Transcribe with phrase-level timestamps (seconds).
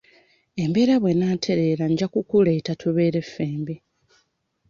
[0.63, 3.75] Embeera bw'enaatereera nja kukuleeta tubeere ffembi.